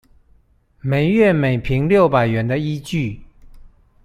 [0.79, 3.21] 每月每坪六百元的依據